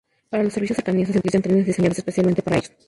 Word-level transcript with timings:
Para 0.31 0.41
los 0.43 0.51
servicios 0.53 0.77
de 0.77 0.81
cercanías 0.83 1.09
se 1.09 1.19
utilizan 1.19 1.43
trenes 1.43 1.67
diseñados 1.67 1.99
especialmente 1.99 2.41
para 2.41 2.57
ellos. 2.57 2.71